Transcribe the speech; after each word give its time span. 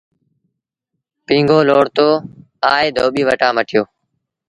پيٚنگو 1.25 1.59
لوڙتو 1.69 2.07
آئي 2.73 2.87
ڌوٻيٚ 2.95 3.27
وٽآن 3.29 3.51
مٽيو۔ 3.57 3.83